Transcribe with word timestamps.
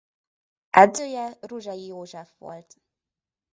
Edzője 0.69 1.37
Ruzsai 1.41 1.85
József 1.85 2.31
volt. 2.37 2.77